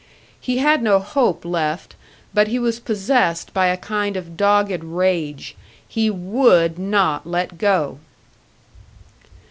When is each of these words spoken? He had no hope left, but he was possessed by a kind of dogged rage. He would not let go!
He 0.39 0.57
had 0.57 0.81
no 0.81 0.97
hope 0.97 1.45
left, 1.45 1.93
but 2.33 2.47
he 2.47 2.57
was 2.57 2.79
possessed 2.79 3.53
by 3.53 3.67
a 3.67 3.77
kind 3.77 4.17
of 4.17 4.35
dogged 4.35 4.83
rage. 4.83 5.55
He 5.87 6.09
would 6.09 6.79
not 6.79 7.27
let 7.27 7.59
go! 7.59 7.99